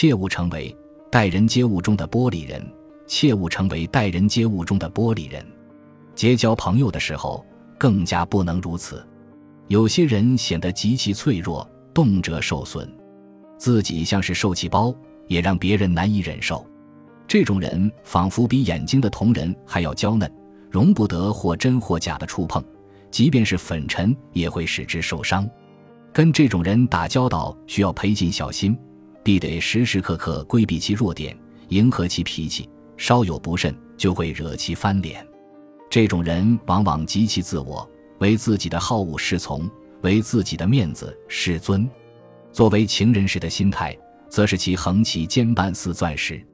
[0.00, 0.74] 切勿成为
[1.10, 2.66] 待人接物中的玻璃人，
[3.06, 5.44] 切勿成为待人接物中的玻璃人。
[6.14, 7.44] 结交朋友的时候，
[7.76, 9.06] 更加不能如此。
[9.68, 12.90] 有些人显得极其脆弱，动辄受损，
[13.58, 14.90] 自己像是受气包，
[15.26, 16.66] 也让别人难以忍受。
[17.28, 20.32] 这种人仿佛比眼睛的瞳仁还要娇嫩，
[20.70, 22.64] 容不得或真或假的触碰，
[23.10, 25.46] 即便是粉尘也会使之受伤。
[26.10, 28.74] 跟这种人打交道，需要赔尽小心，
[29.22, 31.36] 必得时时刻刻规避其弱点，
[31.68, 35.26] 迎合其脾气，稍有不慎就会惹其翻脸。
[35.88, 37.88] 这种人往往极其自我。
[38.20, 39.66] 为自己的好恶侍从，
[40.02, 41.88] 为自己的面子侍尊。
[42.52, 43.96] 作为情人时的心态，
[44.28, 46.46] 则是其横起肩半似钻石。